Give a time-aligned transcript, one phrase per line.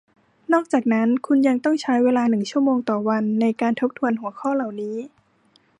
[0.53, 4.97] นอกจากนั้นคุณยังต้องใช้เวลาหนึ่งชั่วโมงต่อวันในการทบทวนหัวข้อเหล่านี้